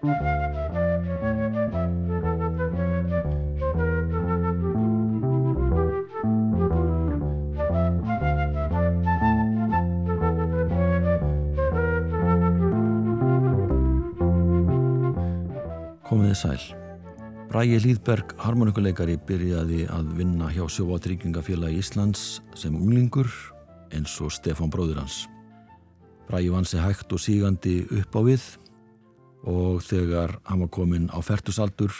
[0.00, 0.16] Komiði
[16.32, 16.56] sæl.
[17.50, 23.28] Bræi Hlýðberg, harmonikuleikari, byrjaði að vinna hjá Sjóvatryggingafélagi Íslands sem unglingur
[23.92, 25.28] eins og Stefán bróður hans.
[26.30, 28.48] Bræi vann sig hægt og sígandi upp á við
[29.48, 31.92] og þegar hann var komin á fertusaldur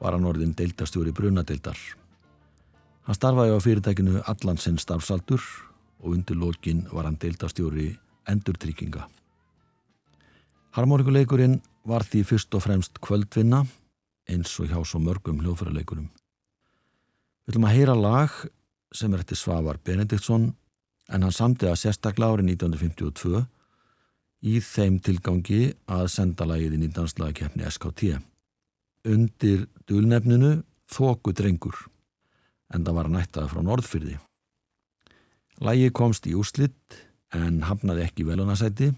[0.00, 1.78] var hann orðin deildastjóri brunadeildar.
[3.04, 5.40] Hann starfaði á fyrirtækinu Allansinn starfsaldur
[6.00, 7.94] og undir lókin var hann deildastjóri
[8.28, 9.06] endurtrygginga.
[10.76, 13.64] Harmonikuleikurinn var því fyrst og fremst kvöldvinna
[14.30, 16.08] eins og hjá svo mörgum hljóðfæraleikurum.
[17.46, 18.34] Við viljum að heyra lag
[18.94, 20.52] sem er eftir Svavar Benediktsson
[21.10, 23.42] en hann samti að sérstaklega árið 1952
[24.40, 28.16] í þeim tilgangi að senda lagið í nýndanslagakefni SKT.
[29.10, 30.60] Undir dulnefninu
[30.90, 31.76] Þóku drengur
[32.74, 34.16] en það var nættað frá Norðfyrði.
[35.62, 36.98] Lagið komst í úslitt
[37.36, 38.90] en hafnaði ekki velunasæti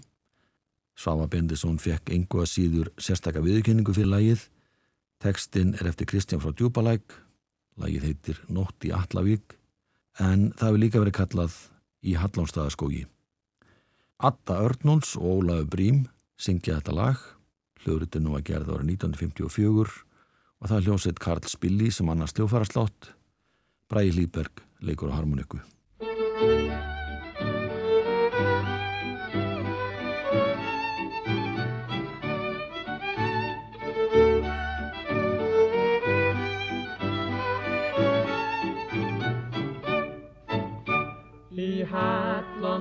[0.95, 4.45] Svafa Bendisson fekk engu að síður sérstakka viðkynningu fyrir lagið.
[5.23, 7.15] Tekstinn er eftir Kristján frá Djúbalæk,
[7.81, 9.57] lagið heitir Nótt í Allavík,
[10.19, 11.57] en það hefur líka verið kallað
[12.03, 13.05] í Hallánstaðaskógi.
[14.23, 15.97] Atta Örnóls og Ólaður Brím
[16.39, 17.23] syngja þetta lag,
[17.83, 19.97] hljóðritið nú að gerða ára 1954
[20.63, 23.09] og það hljómsveit Karl Spilli sem annars hljófaraslátt,
[23.91, 25.59] Bræi Lýberg leikur á harmoniku.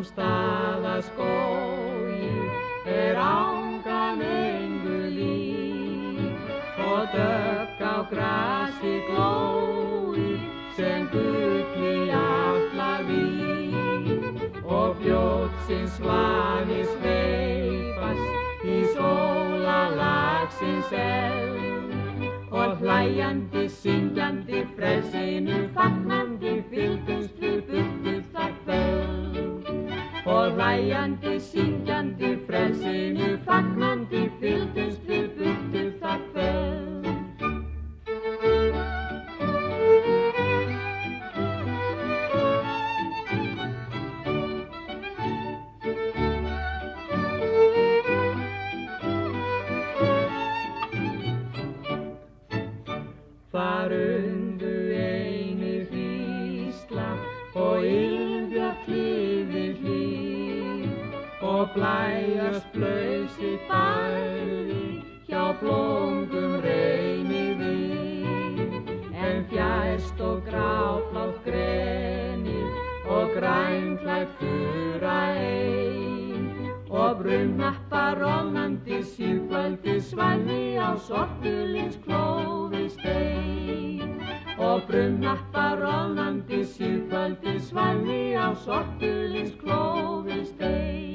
[0.03, 0.11] Hallom
[0.83, 2.31] staðaskói
[2.87, 6.37] er ángan engu líf.
[6.79, 10.41] Og dögg á grasi glói
[10.77, 21.61] sem gull í allar víf og fljótsins vanis veipast í sólalagsins elv.
[22.53, 26.02] Og hlæjandi, syngjandi, frelsinu fagnandi
[57.55, 60.89] og ylbjörn klifi hlýr
[61.43, 68.73] og blæjast blöysi bæði hjá blóngum reyni við.
[69.13, 72.73] En fjæst og gráflátt grenir
[73.09, 84.22] og grænlægt fura ein og brunnappar rónandi síðkvöldi svanni á sortulins klófi stein
[84.63, 91.12] og brunnappar rónandi síðkvöldi svanni á sortulins klófi stein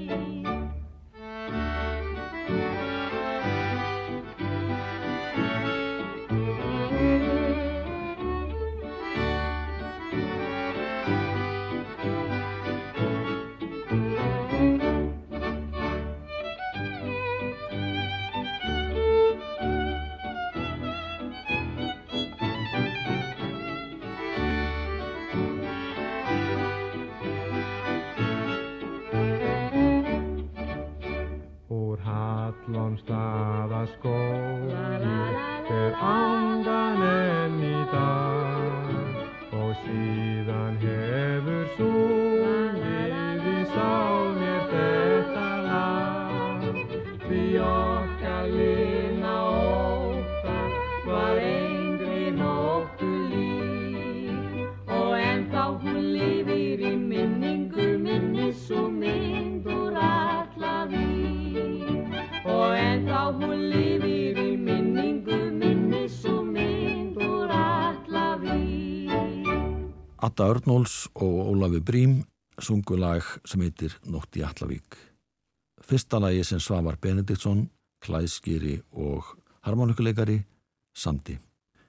[32.47, 34.71] Úr hallom staðaskói
[35.67, 38.93] er andan enn í dag
[39.59, 42.16] og síðan hefur sungið
[70.38, 72.19] Atta Örnóls og Ólafi Brím
[72.62, 74.94] sungu lag sem heitir Nótt í Allavík.
[75.81, 77.63] Fyrsta lagi sem Svavar Benediktsson,
[78.06, 79.31] klæðskýri og
[79.66, 80.36] harmonikuleikari
[80.94, 81.39] samdi.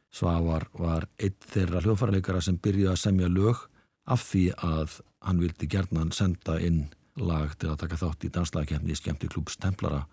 [0.09, 3.61] Svavar var eitt þeirra hljóðfæraleikara sem byrjuði að semja lög
[4.09, 4.97] af því að
[5.29, 6.87] hann vildi gerðnan senda inn
[7.21, 10.07] lag til að taka þátt í danslagakefni í skemmti klúps Templara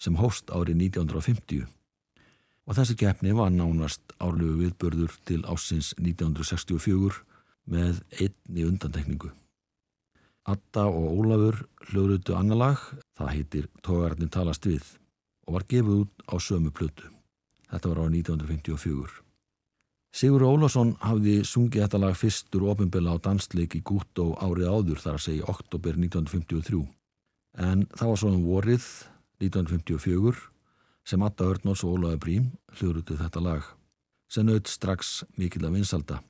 [0.00, 1.68] sem hóst árið 1950
[2.64, 7.25] og þessi keppni var nánast árlegu viðbörður til ásins 1964
[7.70, 9.32] með einni undantekningu.
[10.46, 12.78] Atta og Ólafur hljóðrutu annalag,
[13.18, 14.84] það heitir Tógararnir talast við
[15.46, 17.10] og var gefið út á sömu plötu.
[17.66, 19.22] Þetta var á 1954.
[20.16, 25.18] Sigur Ólásson hafði sungið þetta lag fyrstur ofinbilla á dansleik í Gúttó árið áður þar
[25.18, 26.84] að segja oktober 1953.
[27.66, 28.86] En það var svo um vorið
[29.42, 30.46] 1954
[31.06, 32.48] sem Atta Örnóls og Ólaður Brím
[32.78, 33.68] hljóðrutu þetta lag
[34.30, 36.22] sem naut strax mikill að vinsalda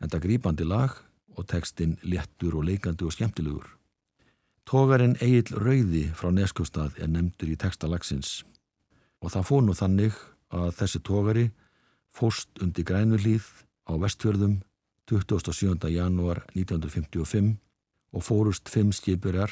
[0.00, 0.96] en það grípandi lag
[1.36, 3.66] og tekstinn léttur og leikandi og skemmtilegur.
[4.68, 8.40] Tógarinn Egil Rauði frá Neskjöfstað er nefndur í textalagsins
[9.20, 10.16] og það fór nú þannig
[10.54, 11.46] að þessi tógari
[12.10, 13.46] fóst undir grænulíð
[13.86, 14.60] á vestfjörðum
[15.10, 15.90] 27.
[15.90, 17.56] janúar 1955
[18.14, 19.50] og fórust 5 skipurar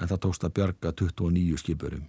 [0.00, 2.04] en það tókst að bjarga 29 skipurum.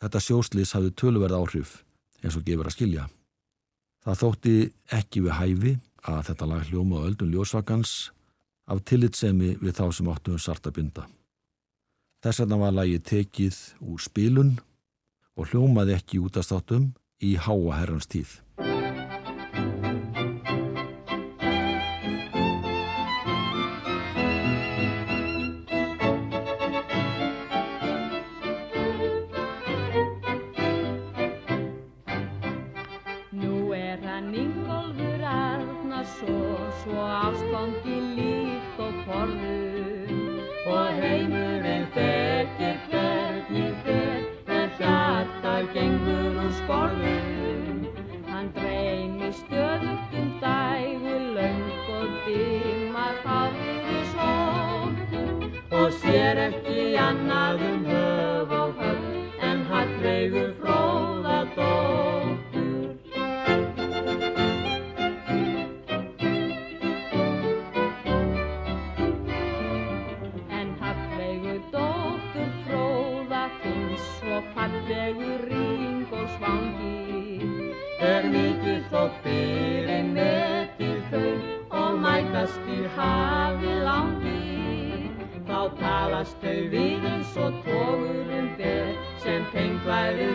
[0.00, 1.76] Þetta sjóslis hafði töluverð áhrif
[2.22, 3.04] eins og gefur að skilja.
[4.04, 4.54] Það þótti
[4.92, 7.92] ekki við hæfi að þetta lag hljóma á öldun ljósvakans
[8.68, 11.06] af tillitsemi við þá sem áttum sarta binda.
[12.24, 14.54] Þess vegna var lagi tekið úr spilun
[15.36, 18.43] og hljómaði ekki út af státtum í háa herrans tíð.
[74.84, 77.40] Svo fallegu ring og svangi.
[78.00, 85.10] Er mikið þótt byrinn metið þau og mætast í hafi langi.
[85.48, 88.94] Þá talast þau við eins og tógurum ber
[89.24, 90.32] sem tengt væri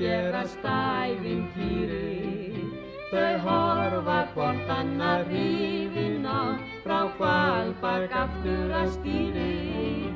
[0.00, 2.36] gerast ævintýri
[3.06, 10.10] Þau horfa hvort annar hrifin á frá hvalbak aftur að stýri.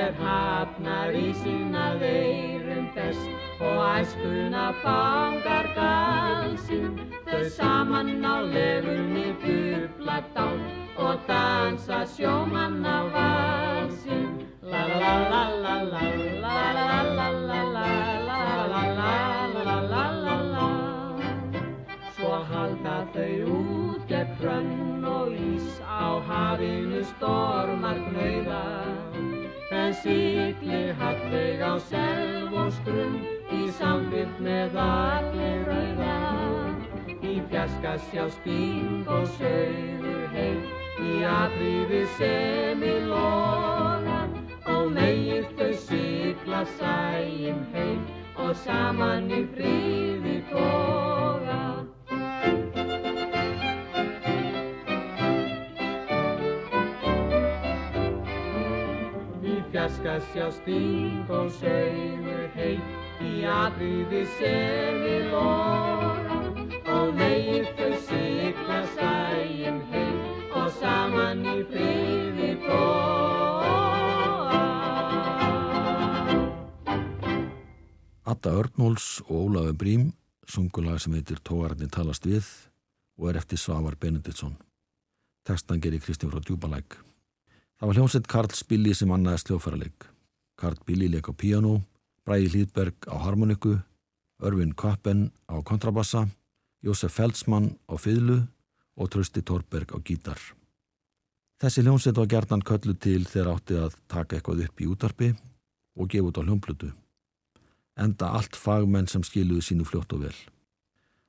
[0.00, 6.98] Er hafnar í sína veirum best og æskuna fangar galsinn.
[7.30, 10.58] Þau saman á lefunni bubla dán
[10.98, 14.72] og dansa sjómanna valsinn Svo
[22.48, 28.62] halda þau út eða hrönn og ís á hafinu stormar knauða
[29.82, 33.20] en síkli hallveg á selv og skrum
[33.52, 36.16] í samvitt með allir rauða
[37.20, 40.64] í fjaska sjá spíng og sögur heim
[41.04, 43.73] í aðriði sem í lóð
[44.92, 48.00] megir þau sigla sæjum heim
[48.36, 51.60] og saman í fríði toga.
[59.44, 62.82] Í fjarska sjá sting og sögur heim
[63.24, 66.40] í atriði sem í loga
[66.96, 70.18] og megir þau sigla sæjum heim
[70.52, 73.33] og saman í fríði toga.
[78.44, 80.02] Atta Örnóls og Ólafur Brím
[80.44, 82.44] sungulag sem heitir Tógararnir talast við
[83.16, 84.58] og er eftir Svavar Benediktsson.
[85.48, 86.98] Tekstan gerir Kristján frá Djúbalæk.
[87.80, 90.04] Það var hljómsett Karl Spilli sem annaðist hljófaraleik.
[90.60, 91.86] Karl Billi leik á piano,
[92.28, 93.78] Bræði Hlýðberg á harmoniku,
[94.44, 96.26] Örvin Kappen á kontrabassa,
[96.84, 98.42] Jósef Feldsmann á fiðlu
[99.00, 100.36] og Trösti Torberg á gítar.
[101.64, 105.32] Þessi hljómsett var gerðan köllu til þegar átti að taka eitthvað upp í útarpi
[105.96, 106.92] og gefa út á hljómplutu.
[108.00, 110.36] Enda allt fagmenn sem skiluðu sínu fljótt og vel.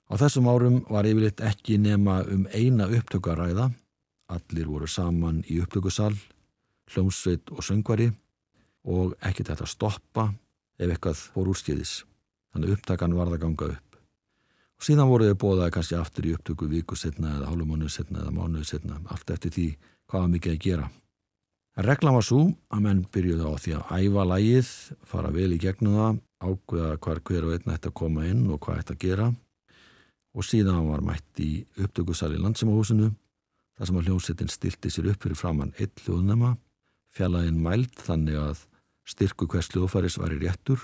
[0.09, 3.71] Á þessum árum var yfirleitt ekki nema um eina upptöku að ræða
[4.25, 6.15] Allir voru saman í upptökusal,
[6.89, 8.09] hljómsveit og söngvari
[8.89, 10.31] og ekki þetta stoppa
[10.81, 11.99] ef eitthvað fór úrskiðis.
[12.53, 13.99] Þannig upptakan varða ganga upp.
[14.75, 18.33] Og síðan voru þau bóðaði kannski aftur í upptöku viku setna eða hálfumánuð setna eða
[18.33, 19.67] mánuð setna, allt eftir því
[20.09, 20.89] hvað var mikið að gera.
[21.85, 22.41] Reglan var svo
[22.71, 24.73] að menn byrjuði á því að æfa lægið,
[25.05, 28.61] fara vel í gegnum það, ákveða hver hver og einn ætti að koma inn og
[28.63, 29.27] hvað ætti að gera
[30.35, 33.11] og síðan var mætt í upptökusal í landsimahúsinu
[33.75, 36.55] þar sem að hljómsettin stilti sér upp fyrir framann eitt hljóðnema,
[37.15, 38.65] fjallaðin mælt þannig að
[39.07, 40.81] styrku hvers hljóðfæris var í réttur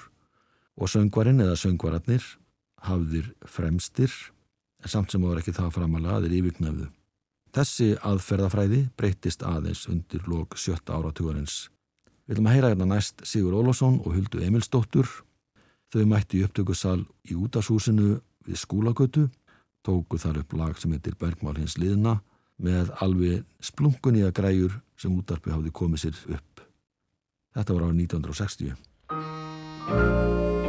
[0.78, 2.26] og söngvarinn eða söngvararnir
[2.86, 4.12] hafðir fremstir
[4.82, 6.88] en samt sem voru ekki það framalega aðeir yfirgnafðu.
[7.52, 11.68] Þessi aðferðafræði breytist aðeins undir lók sjötta áratugurins.
[12.26, 15.10] Við viljum að heyra hérna næst Sigur Ólásson og Huldu Emilsdóttur.
[15.92, 18.14] Þau mætti í upptökusal í útashúsinu
[18.48, 19.26] við skúlagötu,
[19.84, 22.22] tóku þar upp lag sem heitir Bergmál hins liðna
[22.62, 26.64] með alveg splunkunni að græjur sem útarpi hafði komið sér upp.
[27.58, 30.61] Þetta var árið 1960.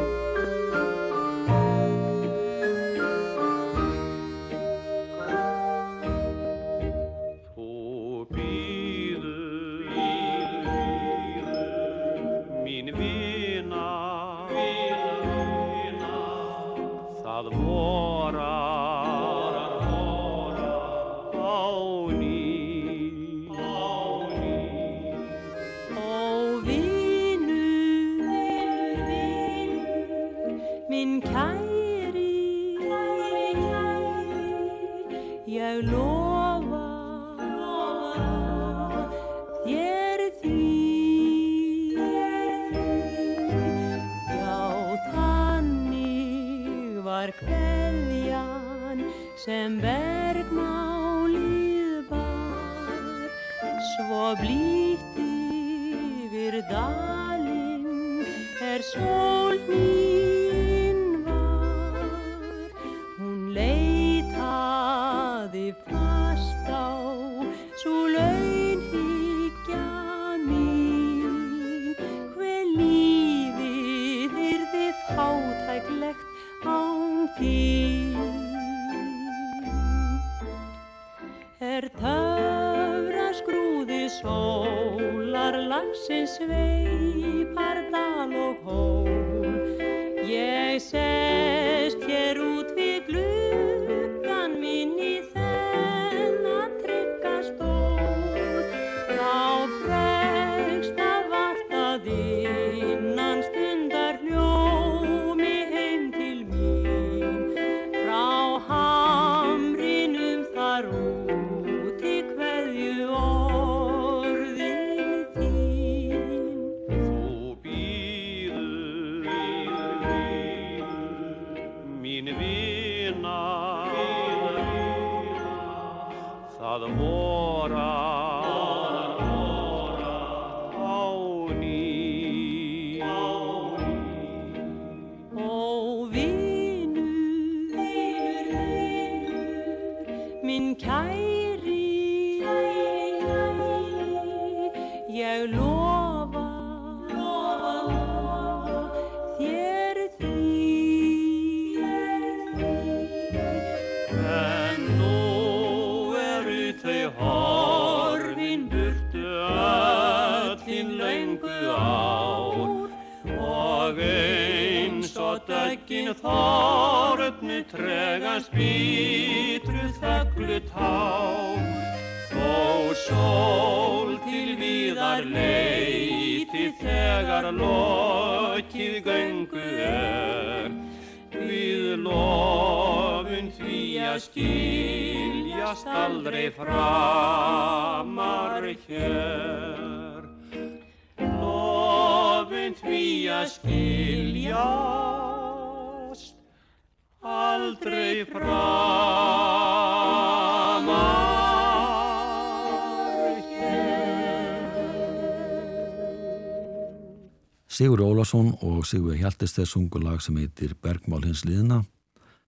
[207.82, 211.80] Sigur Ólásson og Sigur Hjaltesteð sungu lag sem heitir Bergmál hins liðna.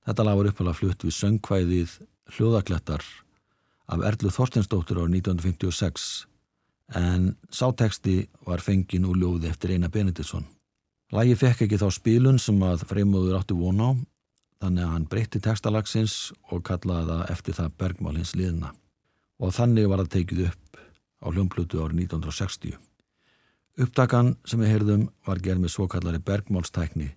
[0.06, 1.94] Þetta lag var uppalega flutt við söngkvæðið
[2.36, 3.02] Hljóðaklettar
[3.90, 6.06] af Erlu Þorstensdóttur árið 1956
[7.02, 8.14] en sáteksti
[8.46, 10.46] var fengin úr ljóði eftir Einar Benediktsson.
[11.10, 13.90] Lagi fekk ekki þá spilun sem að freymóður átti von á
[14.62, 16.18] þannig að hann breytti textalagsins
[16.54, 18.70] og kallaði það eftir það Bergmál hins liðna.
[19.42, 20.82] og þannig var það tekið upp
[21.18, 22.78] á hljómplutu árið 1960.
[23.74, 27.08] Upptakan sem við heyrðum var gerð með svo kallari bergmálstækni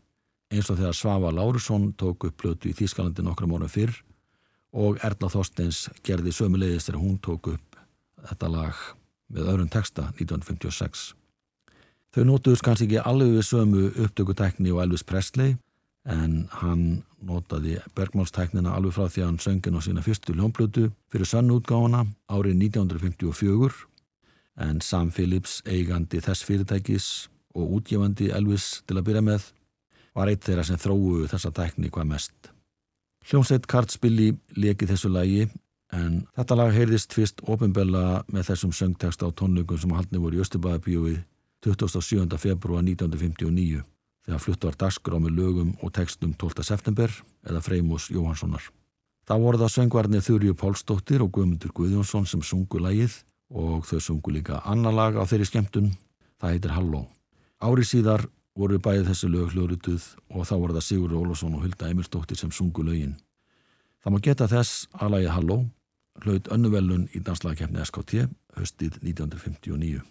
[0.50, 3.94] eins og þegar Svava Lárusson tók upp plötu í Þýskalandi nokkra mónu fyrr
[4.74, 7.78] og Erna Þorsteins gerði sömulegist þegar hún tók upp
[8.30, 8.80] þetta lag
[9.30, 11.12] með öðrun texta 1956.
[12.16, 15.58] Þau nótuðus kannski ekki alveg við sömu upptökutækni og Elvis Presley
[16.10, 21.30] en hann notaði bergmálstæknina alveg frá því að hann söngin á sína fyrstu ljónplötu fyrir
[21.30, 23.86] sönnútgáfana árið 1954
[24.58, 27.08] en Sam Phillips eigandi þess fyrirtækis
[27.58, 29.48] og útgefandi Elvis til að byrja með
[30.18, 32.52] var eitt þeirra sem þróuðu þessa tækni hvað mest.
[33.28, 35.48] Hljómsveit Kartsbilli lekið þessu lagi
[35.94, 40.44] en þetta lag heyrðist fyrst ofinbella með þessum söngteksta á tónleikum sem haldni voru í
[40.44, 41.22] Östubæðabíóið
[41.66, 42.26] 27.
[42.40, 43.84] februar 1959
[44.28, 46.66] þegar flutt var dagskrá með lögum og textum 12.
[46.66, 47.14] september
[47.48, 48.64] eða Freymus Jóhanssonar.
[49.28, 54.34] Það voru það söngvarnir Þurju Pálsdóttir og Guðmundur Guðjónsson sem sungu lagið og þau sungu
[54.36, 55.92] líka annar lag á þeirri skemmtun,
[56.42, 57.06] það heitir Halló.
[57.63, 58.27] Ári síðar
[58.58, 62.51] voru bæðið þessu lög hljórutuð og þá voru það Sigur Ólafsson og Hulda Emilsdóttir sem
[62.51, 63.16] sungu lögin.
[64.04, 65.58] Það má geta þess að lagið Halló
[66.25, 68.27] hlaut önnuvelun í danslagakefni SKT
[68.58, 70.01] höstið 1959.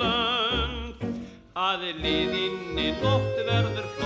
[0.00, 1.18] langt út í lönd.
[1.60, 3.99] Að liðinni nótt verður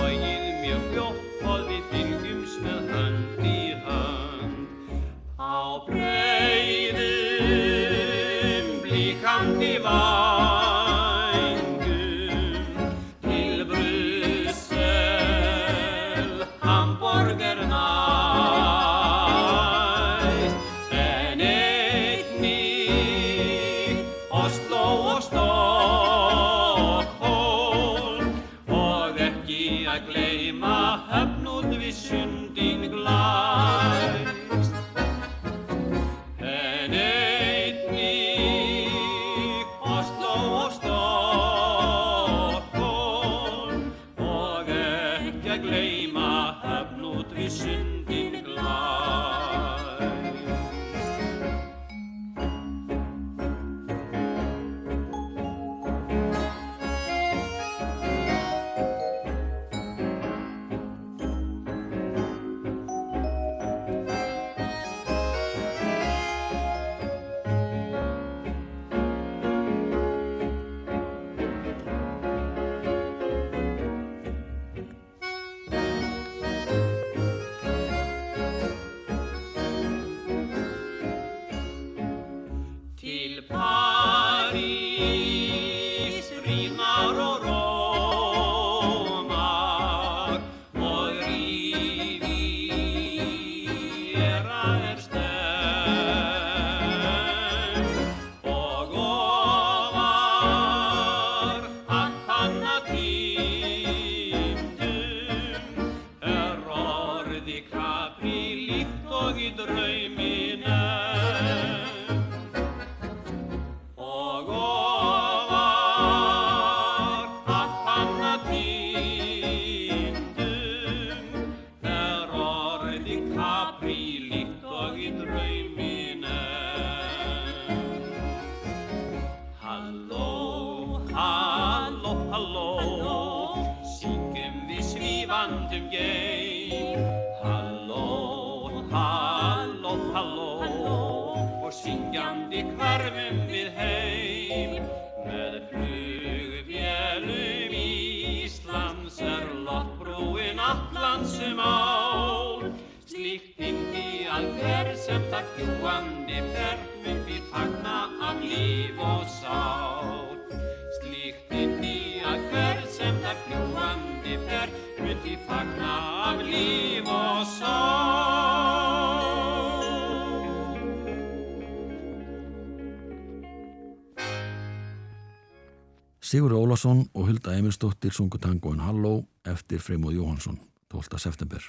[176.85, 181.17] Sigur Ólafsson og Hulda Emilsdóttir sungu tangoen Halló eftir Freymóð Jóhansson 12.
[181.17, 181.61] september.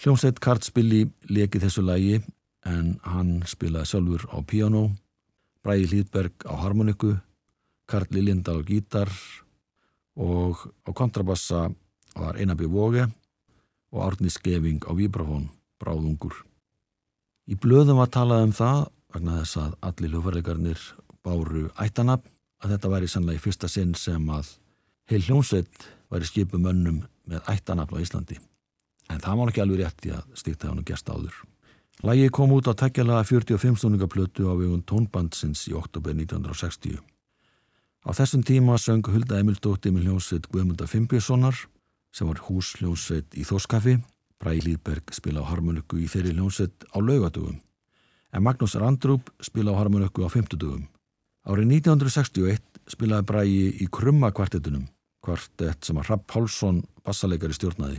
[0.00, 2.22] Hljómsveit Kartsbilli leki þessu lagi
[2.64, 4.96] en hann spilaði sjálfur á piano,
[5.62, 7.18] Bræði Hlýðberg á harmoniku,
[7.86, 9.12] Karl Liljendal á gítar
[10.16, 11.68] og á kontrabassa
[12.16, 13.04] var Einarby Vóge
[13.92, 16.32] og Árni Skeving á vibrafón, bráðungur.
[17.44, 20.80] Í blöðum var talað um það vegna þess að allir hljófarleikarnir
[21.20, 22.24] báru ættanab
[22.64, 24.54] að þetta væri sannlega í fyrsta sinn sem að
[25.10, 28.38] heil hljómsveit væri skipu mönnum með ættanabl á Íslandi.
[29.12, 31.34] En það má ekki alveg rétt í að stíkta hann og gesta áður.
[32.04, 36.98] Lægi kom út á tekjalaga 45 stóningaplötu á vegun tónbandsins í oktober 1960.
[38.04, 41.56] Á þessum tíma söng Hulda Emildótti með hljómsveit Guðmunda Fimbjörnssonar
[42.14, 43.98] sem var hús hljómsveit í Þórskafi.
[44.40, 47.60] Bræði Lýðberg spila á harmoniku í þeirri hljómsveit á laugadugum.
[48.34, 50.88] En Magnús Randrup spila á harmoniku á fymtudugum.
[51.44, 54.86] Árið 1961 spilaði Bræði í Krumma kvartetunum,
[55.20, 57.98] kvartett sem að Rapp Pálsson bassaleikari stjórnaði.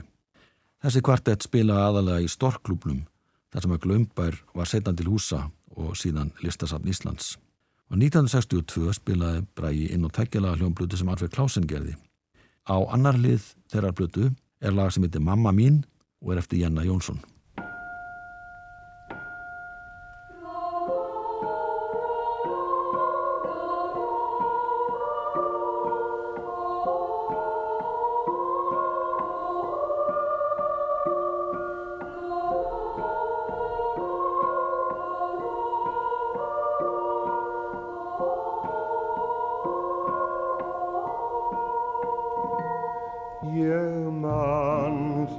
[0.81, 3.03] Þessi kvartett spilaði aðalega í Storklúpnum,
[3.53, 5.43] þar sem að Glömbær var setan til húsa
[5.77, 7.35] og síðan listasafn Íslands.
[7.93, 11.93] Og 1962 spilaði Bræði inn á tekjalaga hljómblutu sem Arfið Klásen gerði.
[12.65, 15.83] Á annar lið þeirrar blötu er lag sem heitir Mamma mín
[16.17, 17.21] og er eftir Janna Jónsson.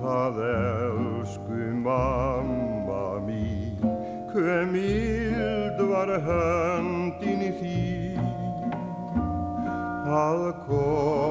[0.01, 3.79] Það elsku mamma mín,
[4.33, 7.85] hver mild var höndin í því
[10.17, 11.26] að koma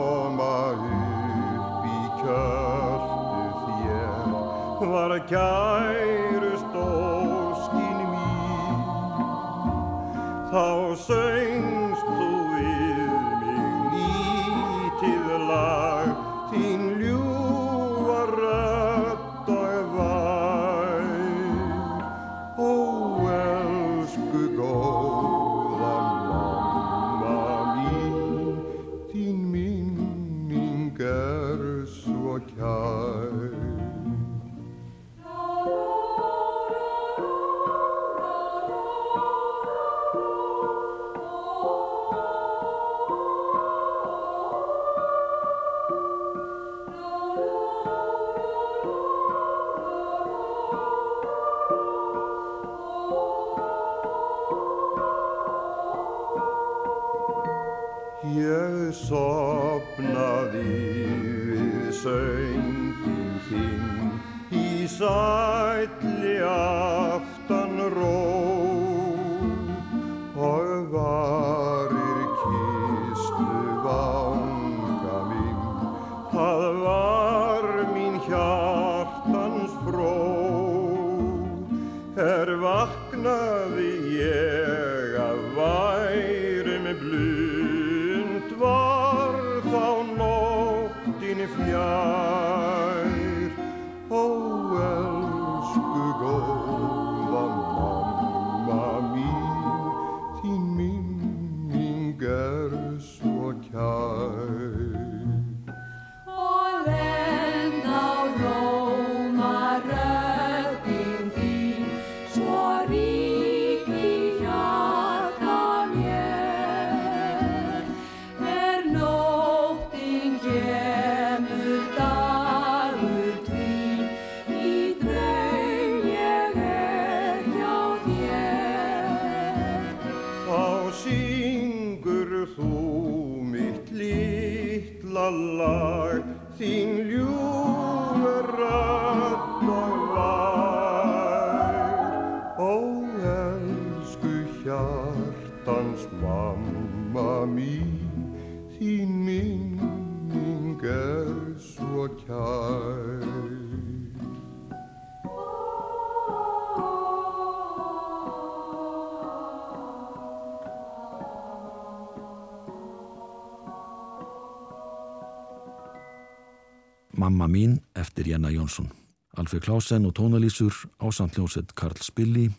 [167.18, 168.90] Mamma mín eftir Jenna Jónsson.
[169.38, 172.50] Alfred Klausen og tónalýsur ásamt hljómsveit Karl Spilli,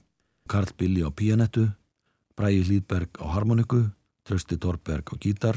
[0.49, 1.69] Karl Billi á píanettu,
[2.37, 3.91] Bræði Hlýðberg á harmoniku,
[4.25, 5.57] Trausti Dorberg á gítar,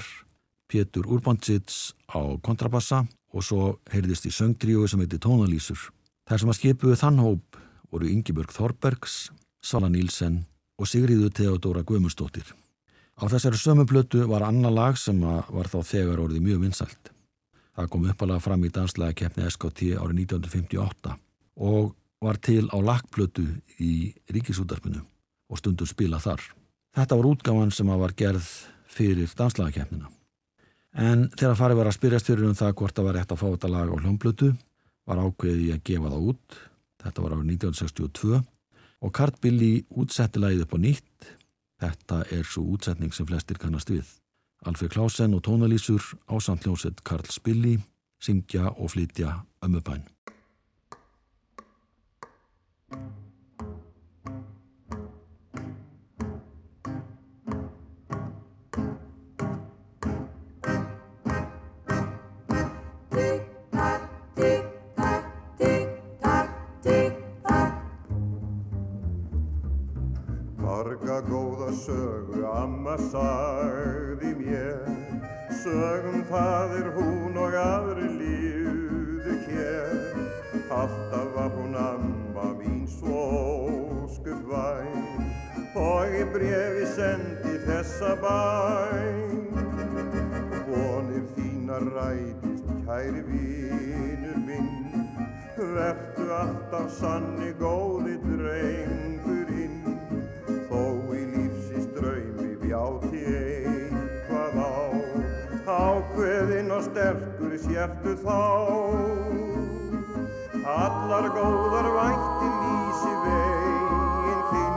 [0.68, 5.80] Pétur Urbantsits á kontrabassa og svo heyrðist í söngtríói sem heiti tónalýsur.
[6.28, 7.60] Þær sem að skipuðu þann hóp
[7.92, 9.32] voru Ingibjörg Þorbergs,
[9.64, 10.44] Sala Nílsen
[10.80, 12.48] og Sigriðu Theodóra Guðmundsdóttir.
[13.20, 17.12] Á þessari sömu blötu var annar lag sem var þá þegar orðið mjög vinsælt.
[17.80, 21.14] Það kom uppalega fram í danslega keppni SKT árið 1958
[21.64, 23.46] og var til á lagblötu
[23.80, 26.44] í ríkisútarpinu og stundur spila þar.
[26.92, 28.50] Þetta var útgáman sem var gerð
[28.92, 30.12] fyrir danslega keppnina.
[30.92, 33.48] En þegar farið var að spyrjast fyrir um það hvort það var rétt að fá
[33.48, 34.54] þetta lag á hljómblötu
[35.08, 36.62] var ákveðið að gefa það út.
[37.00, 38.42] Þetta var árið 1962
[39.00, 41.36] og Kart Billy útsetti lagið upp á nýtt.
[41.80, 44.19] Þetta er svo útsetning sem flestir kannast við.
[44.66, 47.78] Alfred Klausen og tónalýsur á samtljósett Karl Spilli
[48.20, 50.04] syngja og flytja ömmubæn.
[70.70, 74.84] Marga góða sögu amma sagði mér.
[75.64, 79.96] Sögum það er hún og aðri lífðu hér.
[80.70, 83.24] Alltaf var hún amma mín svo
[84.04, 85.26] óskuð væn
[85.74, 89.50] Og í brefi sendi þessa bæn.
[90.70, 95.10] Vonir þína rætist kæri vinur minn.
[95.58, 99.39] Vertu alltaf sanni góði drengurinn
[106.20, 108.40] Ákveðinn og sterkur sértu þá.
[110.68, 114.76] Allar góðar vænti lýsi veginn þinn.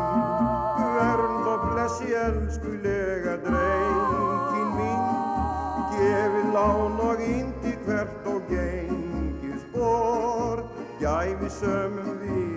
[0.95, 5.03] Vernd og blessi elskulega drengin mín.
[5.97, 10.63] Gefi lán og indi hvert og gengið spór
[11.03, 12.52] Gæfi sömum vini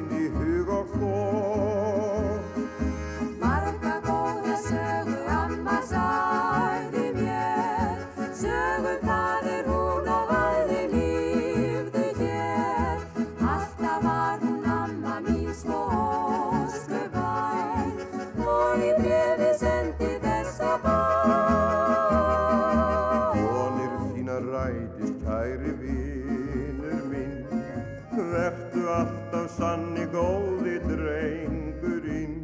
[28.95, 32.35] alltaf sanni góði drengurinn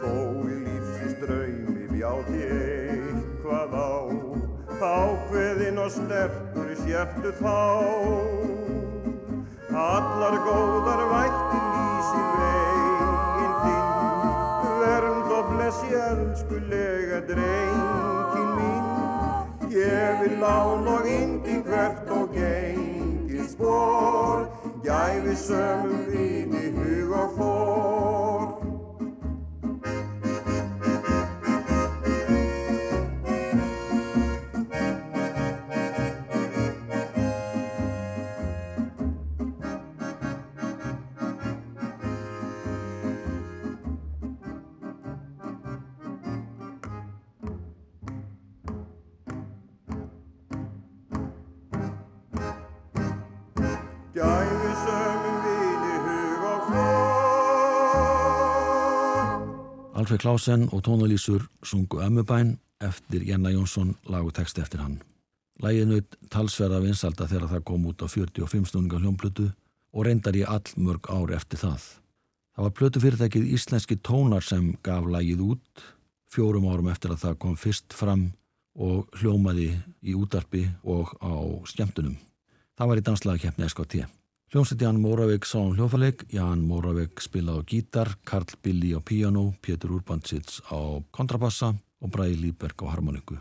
[0.00, 0.14] Þó
[0.48, 3.92] í lífsins draumi bjáti eitthvað á.
[4.80, 7.58] Ákveðinn og sterkur sértu þá.
[9.80, 13.90] Allar góðar vættir lýsi veginn þinn.
[14.80, 18.88] Vernd og blessi elskulega drengin mín
[19.70, 24.49] Gefi lán og indi hvert og gengið spór
[24.90, 27.99] Gæfi sömum vini hug og fór
[60.10, 64.96] Alfred Klausen og tónalýsur sungu ömmubæn eftir Jenna Jónsson lagutekst eftir hann.
[65.62, 69.46] Lægið naut talsverða vinsalda þegar það kom út á 45 snúninga hljómblutu
[69.94, 71.86] og reyndar í all mörg ári eftir það.
[72.56, 75.86] Það var plötufyrirtækið Íslenski Tónar sem gaf lægið út
[76.26, 78.32] fjórum árum eftir að það kom fyrst fram
[78.74, 81.38] og hljómaði í útarpi og á
[81.70, 82.18] skemmtunum.
[82.74, 84.10] Það var í danslagakeppni SKT.
[84.50, 89.54] Hljómsveit Jan Móravik sá um hljófaleik, Jan Móravik spilaði á gítar, Karl Billy á piano,
[89.62, 91.68] Pétur Urbansits á kontrabassa
[92.02, 93.38] og Bræði Lýberg á harmoniku.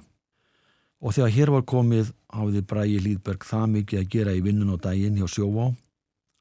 [1.02, 4.84] Og þegar hér var komið hafði Bræði Lýberg það mikið að gera í vinnun og
[4.86, 5.72] daginn hjá sjóvá,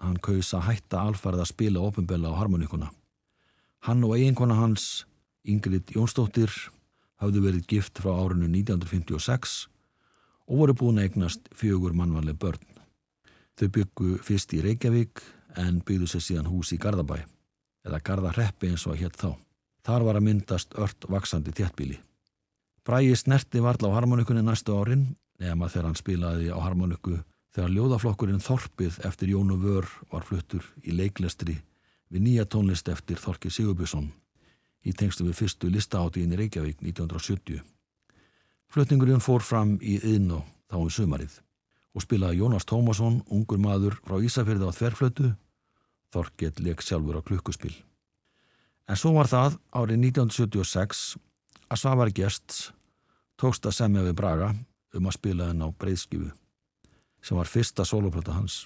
[0.05, 2.93] hann kaus að hætta alfarið að spila ofinbella á harmonikuna.
[3.89, 5.07] Hann og eiginkona hans,
[5.49, 6.53] Ingrid Jónsdóttir,
[7.17, 9.63] hafðu verið gift frá árinu 1956
[10.45, 12.78] og voru búin að eignast fjögur mannvanlega börn.
[13.59, 15.23] Þau byggu fyrst í Reykjavík
[15.59, 17.17] en byggðu sér síðan hús í Garðabæ,
[17.89, 19.33] eða Garðarreppi eins og hétt þá.
[19.83, 21.97] Þar var að myndast ört vaksandi þéttbíli.
[22.87, 27.19] Bræi snerti varla á harmonikunni næstu árin, nema þegar hann spilaði á harmoniku
[27.55, 31.57] þegar ljóðaflokkurinn Þorpið eftir Jónu Vör var fluttur í leiklestri
[32.13, 34.09] við nýja tónlist eftir Þorki Sigurbjörnsson
[34.87, 37.61] í tengstu við fyrstu listaháttíðin í Reykjavík 1970.
[38.71, 41.41] Flutningurinn fór fram í Yðnó þá um sumarið
[41.99, 45.33] og spilaði Jónas Tómasson, ungur maður frá Ísafjörði á þverflötu,
[46.15, 47.75] Þorkell leik sjálfur á klukkuspil.
[48.89, 51.19] En svo var það árið 1976
[51.69, 52.71] að Svavar Gests
[53.37, 54.55] tókst að semja við Braga
[54.97, 56.31] um að spila henn á breyðskifu
[57.21, 58.63] sem var fyrsta soloplata hans.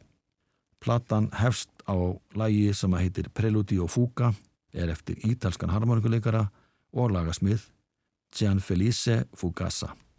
[0.79, 1.97] Platan hefst á
[2.38, 4.31] lægi sem að heitir Preludi og Fuga
[4.71, 6.45] er eftir ítalskan harmonikuleikara
[6.92, 7.64] og lagasmið
[8.31, 9.90] Gianfelice Fugassa.
[9.90, 10.12] Bragi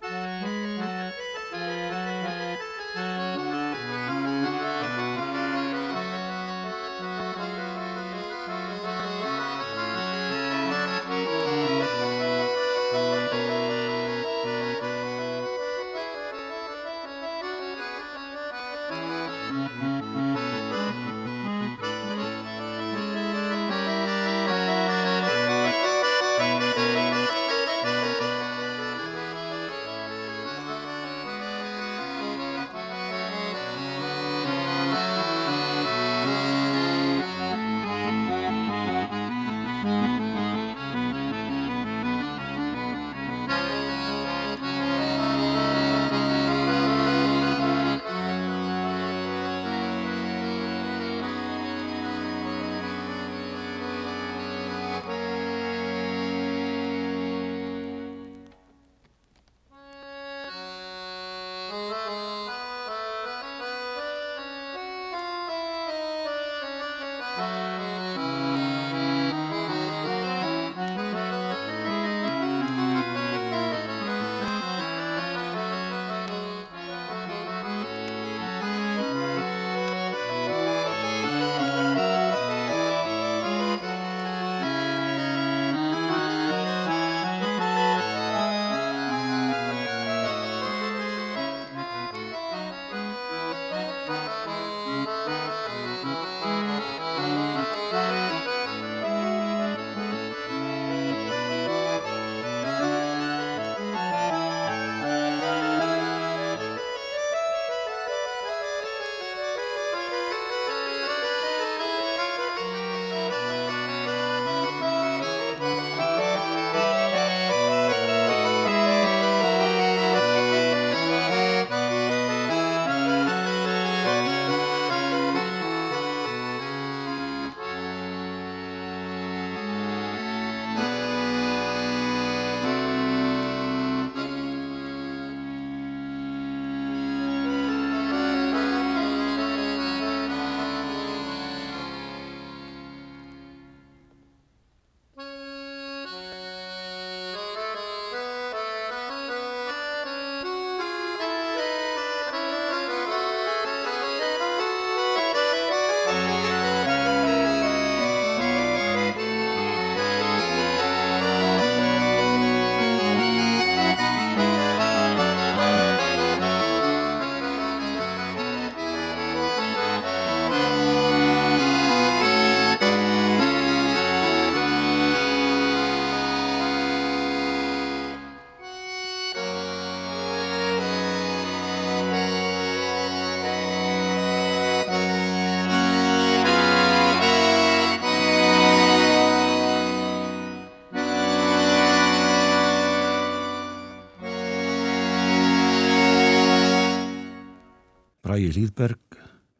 [198.53, 199.15] Hlýðberg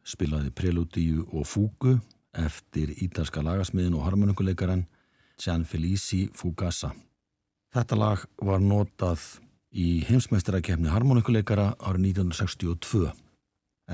[0.06, 1.96] spilaði Preludíu og Fúgu
[2.38, 4.84] eftir ítalska lagasmiðin og harmonikuleikaran
[5.42, 6.92] Gianfelici Fugassa.
[7.74, 9.24] Þetta lag var notað
[9.74, 13.08] í heimsmeistarakefni harmonikuleikara árið 1962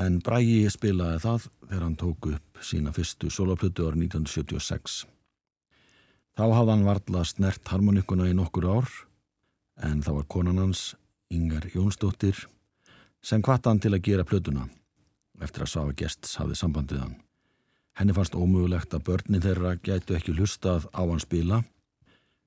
[0.04, 5.06] en Bragi spilaði það þegar hann tók upp sína fyrstu soloplötu árið 1976.
[6.36, 8.92] Þá hafði hann varla snert harmonikuna í nokkur ár
[9.88, 10.84] en það var konan hans
[11.32, 12.50] Ingar Jónsdóttir
[13.24, 14.68] sem hvata hann til að gera plötuna
[15.44, 17.18] eftir að Sava Gests hafði sambandið hann.
[18.00, 21.64] Henni fannst ómögulegt að börnin þeirra gætu ekki hlustað á hann spila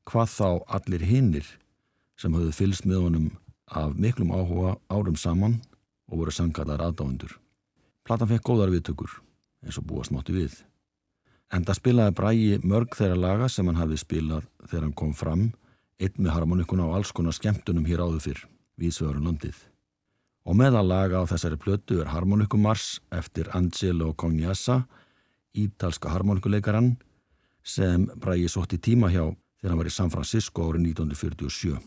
[0.08, 0.48] hvað þá
[0.78, 1.48] allir hinnir
[2.18, 3.28] sem höfðu fylst með honum
[3.68, 5.60] af miklum áhuga árum saman
[6.10, 7.36] og voru sangaðar aðdáendur.
[8.04, 9.12] Platan fekk góðar viðtökur
[9.62, 10.54] eins og búast mátti við.
[11.52, 15.50] En það spilaði Brægi mörg þeirra laga sem hann hafði spilað þegar hann kom fram
[16.02, 18.42] einn með harmonikuna og alls konar skemmtunum hér áður fyrr,
[18.80, 19.58] viðsvegurum landið.
[20.42, 24.82] Og meðal laga á þessari plötu er harmonikumars eftir Angelo Cognassa,
[25.54, 26.96] ítalska harmonikuleikarann
[27.62, 29.28] sem Brægi sótti tíma hjá
[29.60, 31.78] þegar hann var í San Francisco árið 1947.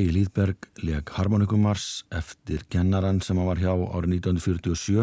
[0.00, 5.02] Bræi Lýðberg leg harmonikumars eftir kennaran sem hann var hjá árið 1947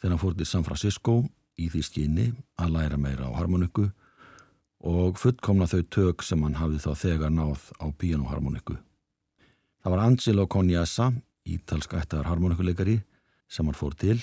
[0.00, 1.16] þegar hann fór til San Francisco
[1.60, 2.24] í því skinni
[2.56, 3.90] að læra meira á harmoniku
[4.88, 8.78] og fullkomna þau tök sem hann hafði þá þegar náð á pianoharmoniku.
[9.84, 11.10] Það var Angelo Coniasa,
[11.44, 13.02] ítalska ættaðar harmonikuleikari,
[13.52, 14.16] sem hann fór til.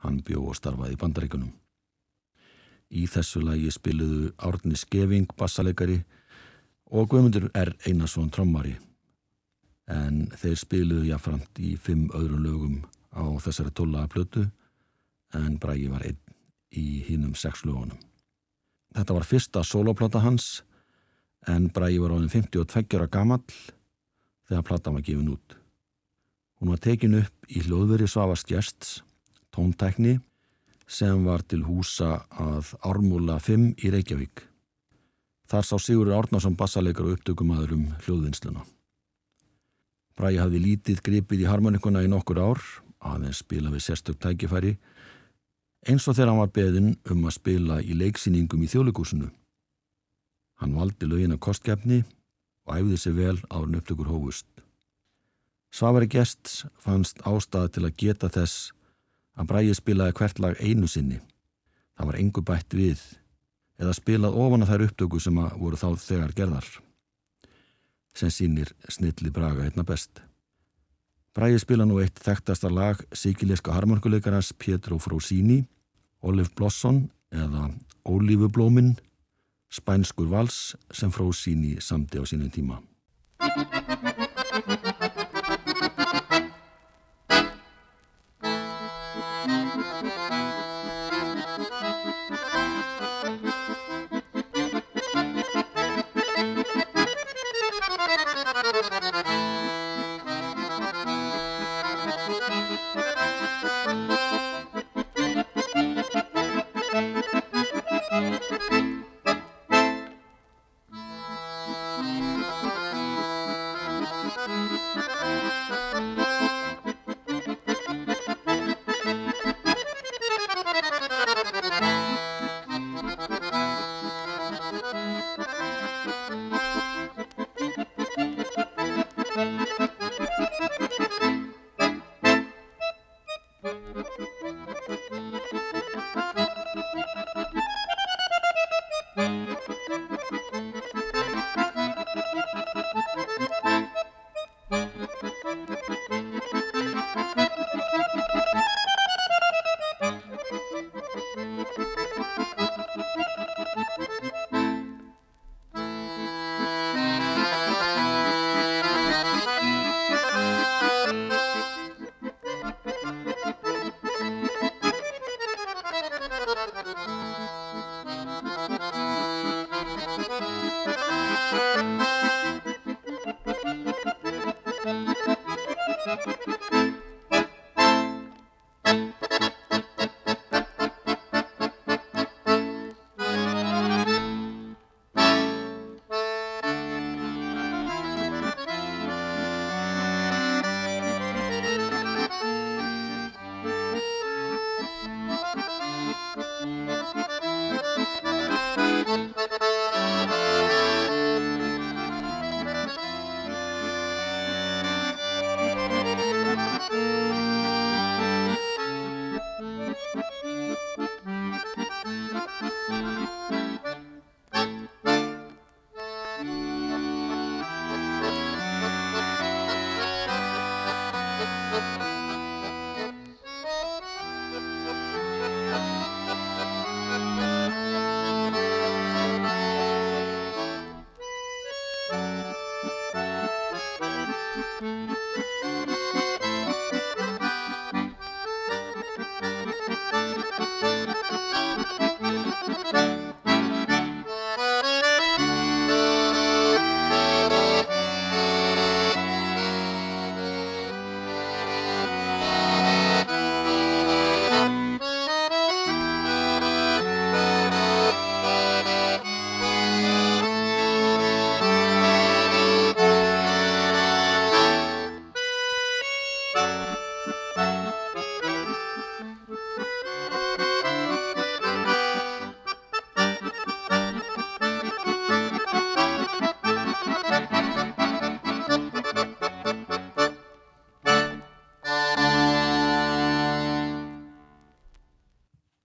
[0.00, 1.50] Hann bjó og starfaði í bandaríkunum.
[2.88, 5.98] Í þessu lagi spiluðu Árni Skeving, bassaleikari
[6.88, 7.74] og Guðmundur R.
[7.84, 8.78] Einarsson trommari
[9.92, 12.76] en þeir spiluðu jáframt í fimm öðrum lögum
[13.12, 14.44] á þessari tólaða plötu
[15.36, 16.20] en Brægi var einn
[16.72, 17.98] í hinnum sex lögunum.
[18.92, 20.62] Þetta var fyrsta soloplata hans
[21.48, 23.44] en Brægi var áðin 52 ára gamall
[24.48, 25.56] þegar platan var gefin út.
[26.60, 29.00] Hún var tekin upp í hljóðveri Svavars Gjersts,
[29.50, 30.20] tóntækni
[30.86, 34.44] sem var til húsa að Ármúla 5 í Reykjavík.
[35.50, 38.62] Þar sá Sigurður Árnarsson bassaleikar og upptökumæður um hljóðvinnsluna.
[40.18, 42.60] Bræði hafði lítið gripið í harmonikuna í nokkur ár,
[43.00, 44.74] aðeins spila við sérstök tækifæri,
[45.88, 49.30] eins og þegar hann var beðin um að spila í leiksýningum í þjóðleikúsinu.
[50.60, 52.02] Hann valdi lögin að kostgefni
[52.68, 54.46] og æfði sig vel árun upptökur hófust.
[55.72, 58.70] Svavari gests fannst ástæða til að geta þess
[59.40, 61.18] að Bræði spilaði hvert lag einu sinni.
[61.96, 63.00] Það var engu bætt við
[63.80, 66.68] eða spilað ofan að þær upptöku sem voru þá þegar gerðar
[68.14, 70.20] sem sínir snilli Braga einna best.
[71.32, 75.62] Bræði spila nú eitt þekktasta lag síkileska harmonikuleikarans Pietro Frosini,
[76.22, 77.70] Olive Blossom eða
[78.04, 78.92] Ólífublómin,
[79.72, 82.82] spænskur vals sem Frosini samti á sínum tíma.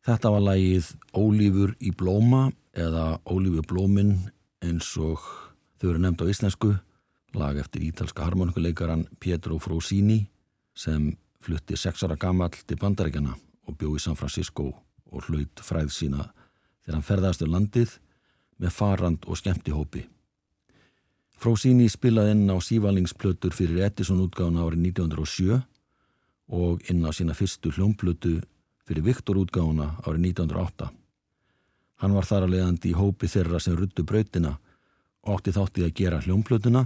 [0.07, 0.85] Þetta var lagið
[1.19, 4.13] Ólífur í blóma eða Ólífur blómin
[4.63, 5.19] eins og
[5.81, 6.69] þau eru nefnd á íslensku,
[7.35, 10.21] lag eftir ítalska harmonikuleikaran Pietro Frosini
[10.71, 11.11] sem
[11.43, 13.35] flutti sex ára gamall til bandarækjana
[13.67, 14.69] og bjó í San Francisco
[15.11, 17.99] og hlaut fræð sína þegar hann ferðast um landið
[18.63, 20.07] með farand og skemmti hópi.
[21.35, 25.59] Frosini spilaði inn á sívalningsplötur fyrir Edison útgáðuna árið 1907
[26.55, 28.39] og inn á sína fyrstu hljómplötu
[28.87, 30.87] fyrir Viktor útgáðuna árið 1908.
[32.01, 34.55] Hann var þar að leiðandi í hópi þeirra sem ruttu brautina
[35.25, 36.85] og átti þáttið að gera hljómplötuna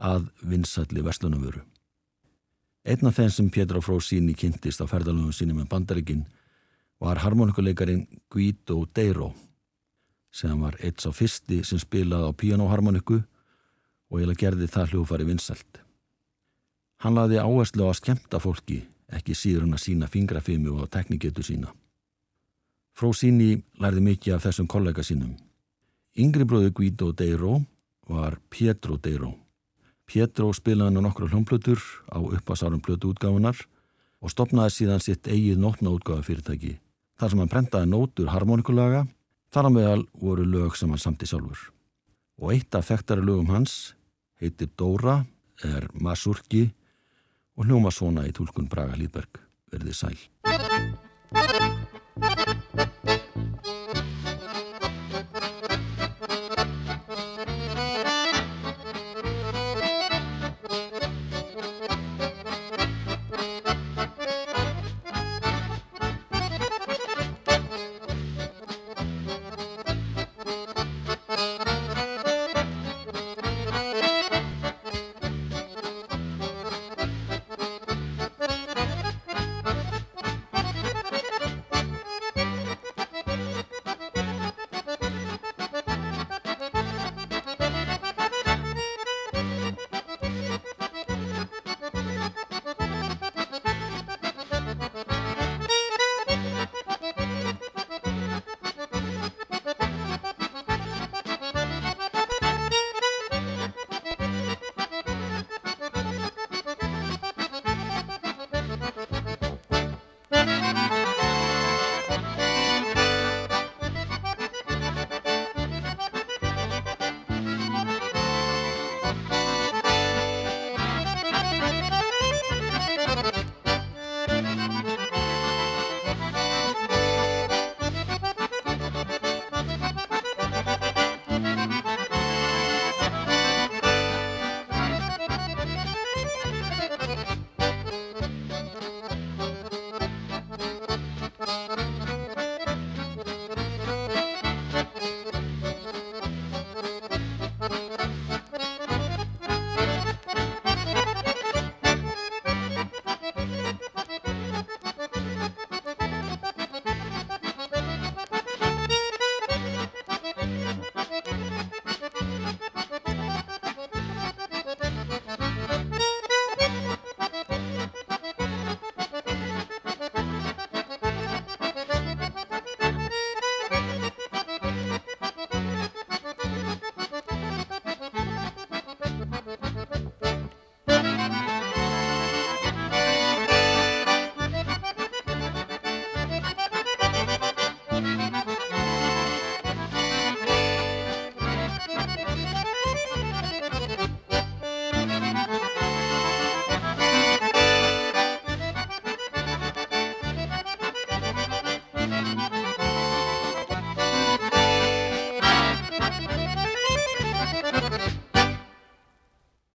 [0.00, 1.62] að vinsalli verslunumvöru.
[2.84, 6.24] Einn af þeim sem Pétur Frosini kynntist á ferðalöfum sínum með bandaríkin
[7.00, 9.32] var harmonikuleikarin Guido Deiro
[10.32, 15.80] sem var eitt sá fyrsti sem spilaði á pianoharmoniku og eiginlega gerði það hljófari vinsalt.
[17.00, 18.82] Hann laði áherslu á að skemta fólki,
[19.16, 21.72] ekki síður hann að sína fingrafimi og teknigetu sína.
[22.96, 25.36] Frósíni lærði mikið af þessum kollega sínum.
[26.18, 27.60] Yngri bróðu Guido Deiro
[28.08, 29.34] var Pietro Deiro.
[30.10, 31.80] Pietro spilaði hann á nokkru hljómplötur
[32.10, 33.56] á uppasárum plötu útgáfunar
[34.20, 36.78] og stopnaði síðan sitt eigið nótnaútgáfa fyrirtæki.
[37.16, 39.04] Þar sem hann prentaði nótur harmonikulaga,
[39.54, 41.70] þar á meðal voru lög sem hann samti sjálfur.
[42.42, 43.94] Og eitt af þekktari lögum hans
[44.40, 45.24] heitir Dóra,
[45.62, 46.70] er Masurki
[47.60, 49.42] og hljóma svona í tólkun Braga Hlýðberg.
[49.70, 50.16] Verðið sæl.